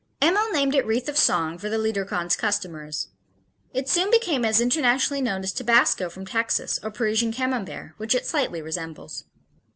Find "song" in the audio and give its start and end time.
1.15-1.59